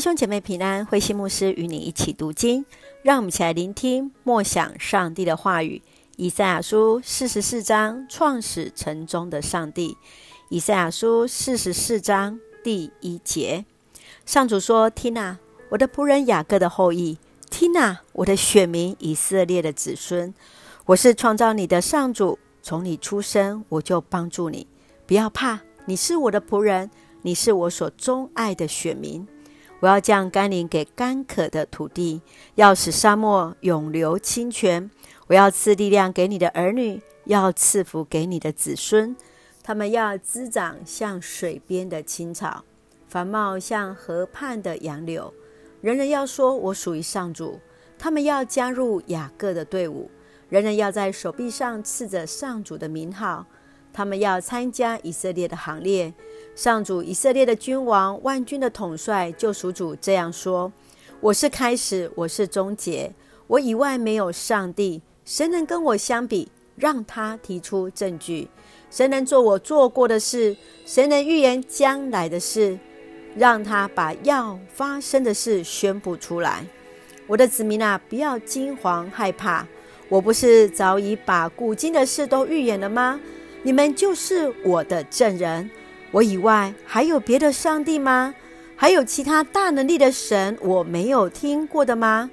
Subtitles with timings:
[0.00, 2.64] 弟兄姐妹平安，慧馨牧师与你一起读经，
[3.02, 5.82] 让我们一起来聆听默想上帝的话语。
[6.16, 9.98] 以赛亚书四十四章，创始成终的上帝。
[10.48, 13.66] 以赛亚书四十四章第一节，
[14.24, 15.36] 上主说：“听哪，
[15.68, 17.18] 我的仆人雅各的后裔，
[17.50, 20.32] 听哪，我的选民以色列的子孙，
[20.86, 24.66] 我是创造你的上主，从你出生我就帮助你，
[25.06, 26.90] 不要怕，你是我的仆人。”
[27.22, 29.28] 你是我所钟爱的选民，
[29.80, 32.22] 我要降甘霖给干渴的土地，
[32.54, 34.90] 要使沙漠永流清泉。
[35.26, 39.16] 我要赐力量给你的儿女，要赐福给你的子孙。
[39.62, 42.64] 他们要滋长像水边的青草，
[43.08, 45.32] 繁茂像河畔的杨柳。
[45.80, 47.58] 人人要说：“我属于上主。”
[47.98, 50.10] 他们要加入雅各的队伍，
[50.48, 53.46] 人人要在手臂上刺着上主的名号。
[53.92, 56.12] 他们要参加以色列的行列。
[56.54, 60.72] 上主以色列的君王，万军的统帅，救赎主这样说
[61.20, 63.12] ：“我是开始，我是终结，
[63.46, 65.00] 我以外没有上帝。
[65.24, 66.50] 谁能跟我相比？
[66.76, 68.48] 让他提出证据。
[68.90, 70.56] 谁能做我做过的事？
[70.84, 72.78] 谁能预言将来的事？
[73.36, 76.66] 让他把要发生的事宣布出来。
[77.26, 79.66] 我的子民啊，不要惊惶害怕。
[80.08, 83.20] 我不是早已把古今的事都预言了吗？
[83.62, 85.70] 你们就是我的证人。”
[86.12, 88.34] 我以外还有别的上帝吗？
[88.74, 92.30] 还有其他大能力的神我没有听过的吗？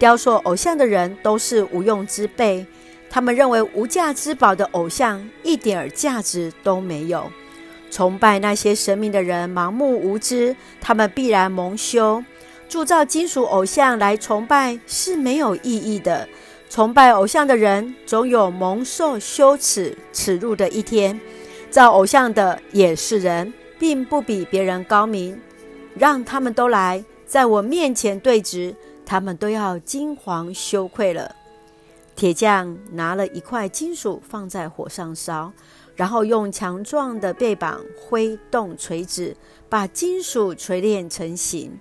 [0.00, 2.66] 雕塑偶像的人都是无用之辈，
[3.08, 7.30] 他们认为无价之宝的偶像一点儿价值都没有。
[7.90, 12.24] 崇拜那些神明的人盲目无知，他们必然蒙羞。
[12.68, 16.28] 铸造金属偶像来崇拜是没有意义的。
[16.68, 21.18] 崇拜偶像的人总有蒙受羞耻耻辱的一天。
[21.70, 25.38] 造偶像的也是人，并不比别人高明。
[25.94, 28.74] 让他们都来，在我面前对质，
[29.04, 31.34] 他们都要惊惶羞愧了。
[32.14, 35.52] 铁匠拿了一块金属放在火上烧，
[35.94, 39.36] 然后用强壮的背板挥动锤子，
[39.68, 41.78] 把金属锤炼成型。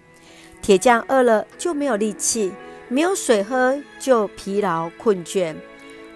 [0.62, 2.52] 铁匠饿了就没有力气，
[2.90, 5.56] 没有水喝就疲劳困倦。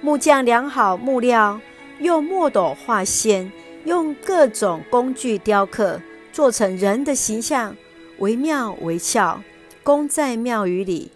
[0.01, 1.59] 木匠量好木料，
[1.99, 3.51] 用墨斗画线。
[3.83, 5.99] 用各种工具雕刻，
[6.31, 7.75] 做成人的形象，
[8.19, 9.41] 惟妙惟肖，
[9.81, 11.11] 供在庙宇里。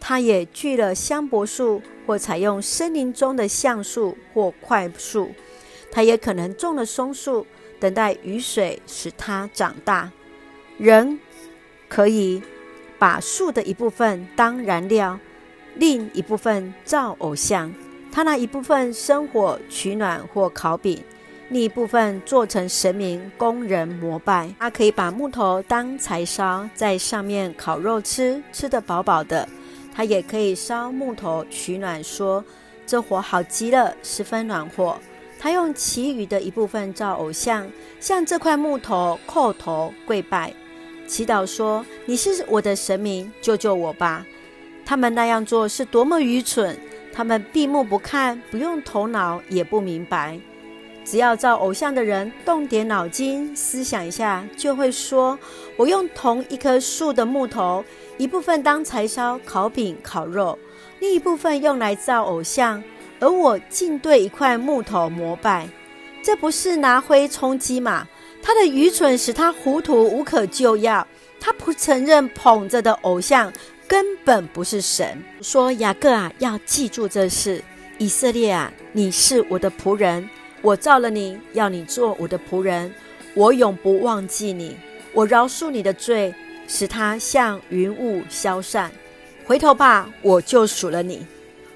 [0.00, 5.30] 他也锯了香柏树，或采用森林中的橡树或桧树。
[5.92, 7.46] 他也可能种了松树，
[7.78, 10.10] 等待雨水使它长大。
[10.76, 11.20] 人
[11.88, 12.42] 可以
[12.98, 15.18] 把树的一部分当燃料，
[15.76, 17.72] 另一部分造偶像。
[18.10, 21.02] 他拿一部分生火取暖或烤饼。
[21.50, 24.52] 另一部分做成神明，供人膜拜。
[24.58, 29.48] 他可以把木头当柴烧，在上面烤肉吃，吃得饱饱的。
[29.94, 32.44] 他也可以烧木头取暖，说
[32.86, 34.94] 这火好极了，十分暖和。
[35.38, 37.66] 他用其余的一部分造偶像，
[37.98, 40.52] 向这块木头叩头跪拜，
[41.08, 44.24] 祈祷说：“你是我的神明，救救我吧！”
[44.84, 46.78] 他们那样做是多么愚蠢！
[47.12, 50.38] 他们闭目不看，不用头脑，也不明白。
[51.04, 55.38] 只要造偶像的人动点脑筋，思想一下，就会说：
[55.76, 57.82] 我用同一棵树的木头，
[58.18, 60.58] 一部分当柴烧、烤饼、烤肉，
[61.00, 62.84] 另一部分用来造偶像，
[63.18, 65.66] 而我竟对一块木头膜拜，
[66.22, 68.06] 这不是拿灰充饥吗？
[68.48, 71.06] 他的愚蠢使他糊涂无可救药。
[71.38, 73.52] 他不承认捧着的偶像
[73.86, 75.22] 根本不是神。
[75.42, 77.60] 说雅各啊，要记住这事；
[77.98, 80.26] 以色列啊，你是我的仆人。
[80.62, 82.90] 我造了你，要你做我的仆人。
[83.34, 84.78] 我永不忘记你，
[85.12, 86.34] 我饶恕你的罪，
[86.66, 88.90] 使他像云雾消散。
[89.44, 91.26] 回头吧，我救赎了你。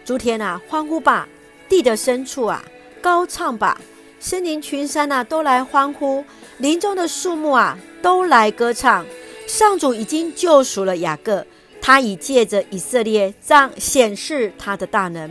[0.06, 1.28] 诸天啊，欢呼吧；
[1.68, 2.64] 地的深处啊，
[3.02, 3.78] 高唱吧；
[4.24, 6.22] 森林群山啊，都来欢呼；
[6.58, 9.04] 林中的树木啊，都来歌唱。
[9.48, 11.44] 上主已经救赎了雅各，
[11.80, 15.28] 他已借着以色列彰显示他的大能。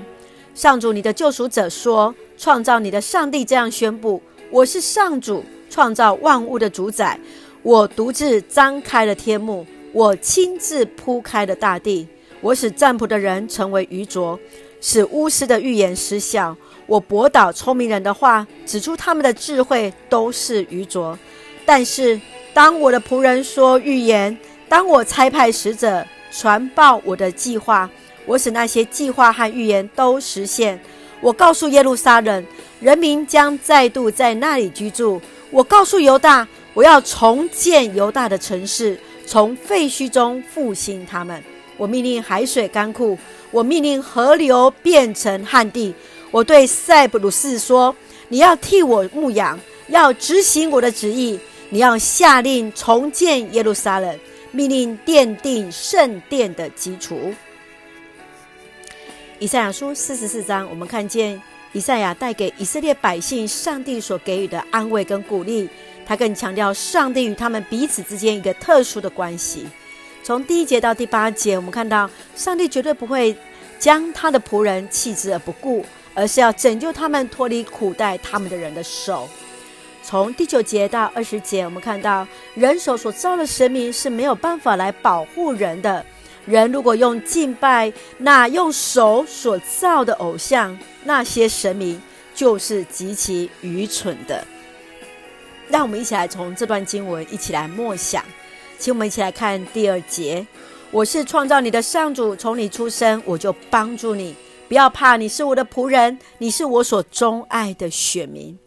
[0.53, 2.13] 上主，你的救赎者说。
[2.37, 7.19] 创造你的上帝这样宣布：“我是上主，创造万物的主宰。
[7.61, 12.07] 我独自张开了天幕，我亲自铺开了大地。
[12.41, 14.39] 我使占卜的人成为愚拙，
[14.81, 16.57] 使巫师的预言失效。
[16.85, 21.17] 我驳倒聪明人的话，指出他们的智慧都是愚拙。
[21.65, 22.19] 但是，
[22.53, 24.37] 当我的仆人说预言，
[24.67, 27.89] 当我差派使者传报我的计划，
[28.25, 30.77] 我使那些计划和预言都实现。”
[31.21, 32.43] 我告诉耶路撒冷，
[32.79, 35.21] 人民将再度在那里居住。
[35.51, 41.43] 我告诉犹大，我要重建犹大的城市，从废墟中复兴他们。
[41.77, 43.15] 我命令海水干枯，
[43.51, 45.93] 我命令河流变成旱地。
[46.31, 47.95] 我对塞浦路斯说
[48.29, 49.59] ：“你要替我牧养，
[49.89, 51.39] 要执行我的旨意。
[51.69, 54.19] 你要下令重建耶路撒冷，
[54.51, 57.33] 命令奠定圣殿的基础。”
[59.39, 61.41] 以赛亚书四十四章，我们看见
[61.73, 65.67] 以赛亚带给以色列百姓上帝所给予的安慰跟鼓励。
[66.05, 69.65] 他更强调上帝与他们彼此之间一个特殊的关系。
[70.23, 73.35] 从第一节到第八节，我们看到上帝绝对不会
[73.79, 79.27] 将他的仆人弃之而不顾，而是要拯救他们脱离苦待他们的人的手。
[80.03, 86.05] 从第九节到二十节，我们看到人手所造的神明是没有办法来保护人的。
[86.45, 92.01] 人如果用敬拜那用手所造的偶像，那些神明
[92.33, 94.43] 就是极其愚蠢的。
[95.69, 98.25] 让我们一起来从这段经文一起来默想，
[98.81, 100.45] 请我们一起来看第二节。
[100.89, 104.35] 我是创造你的上主，从你出生我就帮助你，
[104.67, 108.57] 不要怕，你是我的仆人，你是我所钟爱的选民。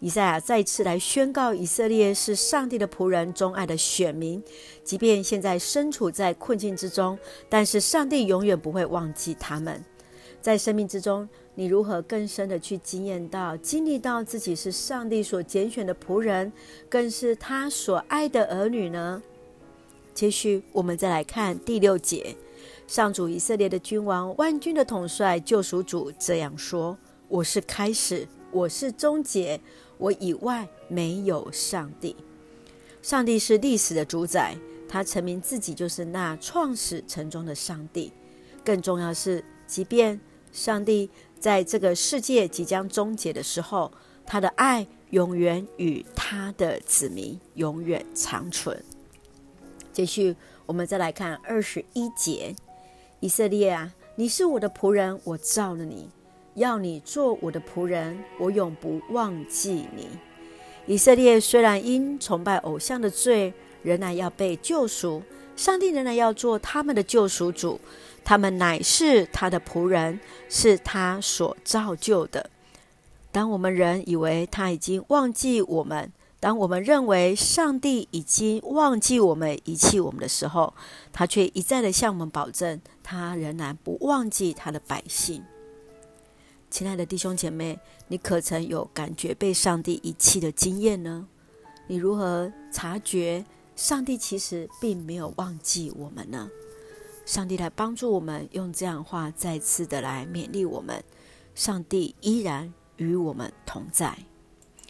[0.00, 4.44] 以赛亚再次来宣告，以色列是上帝的仆人，钟爱的选民。
[4.84, 7.18] 即便现在身处在困境之中，
[7.48, 9.82] 但是上帝永远不会忘记他们。
[10.42, 16.52] 在生命之中，你如何更深的去经验到、经历到自己是上帝所拣选的仆人，
[16.90, 19.22] 更是他所爱的儿女呢？
[20.16, 22.34] 接续，我们再来看第六节：
[22.86, 26.96] 上主以色列的君王、万军的统帅、救赎主这样说
[27.28, 29.60] ：“我是开始，我是终结，
[29.98, 32.16] 我以外没有上帝。
[33.02, 34.56] 上帝是历史的主宰，
[34.88, 38.10] 他陈明自己就是那创始成终的上帝。
[38.64, 40.18] 更重要是，即便
[40.50, 43.92] 上帝。”在这个世界即将终结的时候，
[44.24, 48.82] 他的爱永远与他的子民永远长存。
[49.96, 52.54] 继续，我们再来看二十一节：
[53.20, 56.10] 以色列啊，你是我的仆人，我造了你，
[56.52, 60.08] 要你做我的仆人，我永不忘记你。
[60.84, 65.22] 以色列虽然因崇拜偶像的罪，仍然要被救赎，
[65.56, 67.80] 上帝仍然要做他们的救赎主。
[68.22, 70.20] 他们乃是他的仆人，
[70.50, 72.50] 是他所造就的。
[73.32, 80.74] 当我们人以为他已经忘记我们，当我们认为上帝已经忘记我们、遗弃我们的时候，
[81.12, 85.42] 他却一再的向我们保证，他仍然不忘记他的百姓。
[86.70, 87.78] 亲爱的弟兄姐妹，
[88.08, 91.26] 你可曾有感觉被上帝遗弃的经验呢？
[91.86, 93.44] 你如何察觉
[93.74, 96.50] 上帝其实并没有忘记我们呢？
[97.24, 101.02] 上帝来帮助我们，用这样话再次的来勉励我们。
[101.54, 104.18] 上帝依然与我们同在。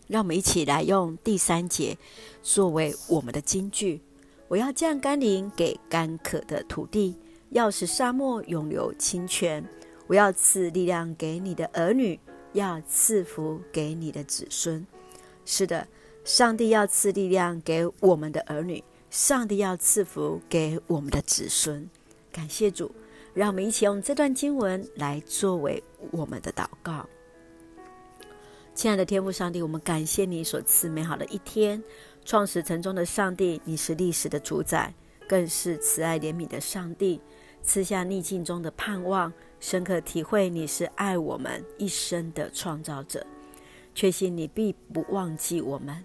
[0.07, 1.97] 让我们一起来用第三节
[2.43, 4.01] 作为我们的金句：
[4.49, 7.17] 我要降甘霖给干渴的土地，
[7.51, 9.65] 要使沙漠涌流清泉。
[10.07, 12.19] 我要赐力量给你的儿女，
[12.53, 14.87] 要赐福给你的子孙。
[15.45, 15.89] 是的，
[16.25, 21.91] 上帝要赐力量给我们的儿女，上帝要赐福给我们的子孙。
[22.31, 22.93] 感谢主，
[23.35, 25.83] 让我们一起用这段经文来作为
[26.13, 27.09] 我们的祷告。
[28.77, 31.83] 亲爱的天父上帝，我们感谢你所赐美好的一天。
[32.27, 34.93] 创始成终的上帝，你是历史的主宰，
[35.27, 37.19] 更是慈爱怜悯的上帝，
[37.63, 43.27] 赐下逆境中的盼望，深刻体会你是爱我们一生的创造者，
[43.95, 46.05] 确信你必不忘记我们，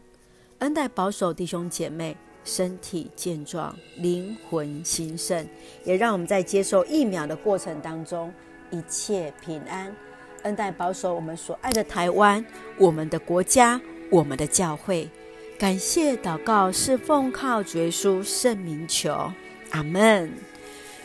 [0.59, 2.15] 恩待保守弟兄姐妹。
[2.43, 5.47] 身体健壮，灵魂兴盛，
[5.83, 8.33] 也让我们在接受疫苗的过程当中
[8.71, 9.95] 一切平安，
[10.43, 12.45] 恩待保守我们所爱的台湾，
[12.77, 13.79] 我们的国家，
[14.09, 15.09] 我们的教会。
[15.59, 19.31] 感谢祷告是奉靠主耶稣圣名求，
[19.71, 20.31] 阿门。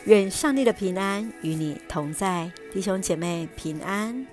[0.05, 4.25] 愿上帝的平安与你同在，弟兄姐妹平安。